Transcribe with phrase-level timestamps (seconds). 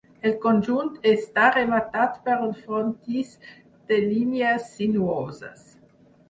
[0.27, 3.35] El conjunt està rematat per un frontis
[3.93, 5.63] de línies sinuoses.